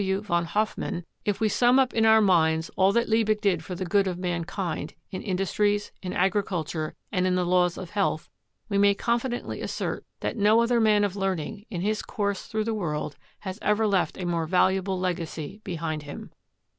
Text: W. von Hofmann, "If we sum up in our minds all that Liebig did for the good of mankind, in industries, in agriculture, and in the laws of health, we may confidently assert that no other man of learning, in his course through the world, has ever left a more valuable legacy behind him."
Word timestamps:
W. 0.03 0.21
von 0.23 0.45
Hofmann, 0.45 1.05
"If 1.25 1.39
we 1.39 1.47
sum 1.47 1.77
up 1.77 1.93
in 1.93 2.07
our 2.07 2.21
minds 2.21 2.71
all 2.75 2.91
that 2.93 3.07
Liebig 3.07 3.39
did 3.39 3.63
for 3.63 3.75
the 3.75 3.85
good 3.85 4.07
of 4.07 4.17
mankind, 4.17 4.95
in 5.11 5.21
industries, 5.21 5.91
in 6.01 6.11
agriculture, 6.11 6.95
and 7.11 7.27
in 7.27 7.35
the 7.35 7.45
laws 7.45 7.77
of 7.77 7.91
health, 7.91 8.27
we 8.67 8.79
may 8.79 8.95
confidently 8.95 9.61
assert 9.61 10.03
that 10.21 10.37
no 10.37 10.61
other 10.63 10.79
man 10.79 11.03
of 11.03 11.15
learning, 11.15 11.67
in 11.69 11.81
his 11.81 12.01
course 12.01 12.47
through 12.47 12.63
the 12.63 12.73
world, 12.73 13.15
has 13.41 13.59
ever 13.61 13.85
left 13.85 14.17
a 14.17 14.25
more 14.25 14.47
valuable 14.47 14.99
legacy 14.99 15.61
behind 15.63 16.01
him." 16.01 16.31